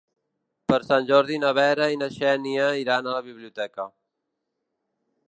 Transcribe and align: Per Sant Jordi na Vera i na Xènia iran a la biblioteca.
Per 0.71 0.77
Sant 0.85 1.05
Jordi 1.11 1.37
na 1.43 1.51
Vera 1.57 1.89
i 1.95 1.99
na 2.05 2.09
Xènia 2.15 2.71
iran 2.85 3.07
a 3.07 3.13
la 3.19 3.23
biblioteca. 3.29 3.87